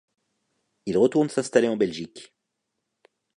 [0.87, 2.33] Il retourne s'installer en Belgique.